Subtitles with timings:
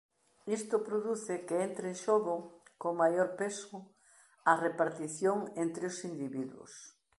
[0.57, 2.35] Isto produce que entre en xogo
[2.81, 3.77] con maior peso
[4.51, 6.71] a repartición entre os individuos.